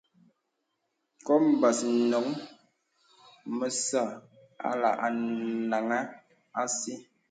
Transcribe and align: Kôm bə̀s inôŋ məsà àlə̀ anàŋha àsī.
Kôm 1.25 1.43
bə̀s 1.61 1.79
inôŋ 1.93 2.27
məsà 3.57 4.03
àlə̀ 4.69 4.91
anàŋha 5.05 5.99
àsī. 6.61 6.93